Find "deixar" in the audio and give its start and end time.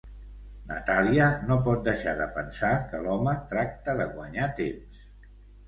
1.89-2.15